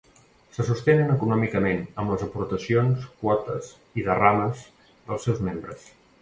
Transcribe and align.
Se 0.53 0.63
sostenen 0.69 1.11
econòmicament 1.15 1.83
amb 2.03 2.13
les 2.13 2.23
aportacions, 2.27 3.05
quotes 3.21 3.69
i 4.01 4.07
derrames 4.09 4.65
dels 5.11 5.29
seus 5.29 5.45
membres. 5.51 5.87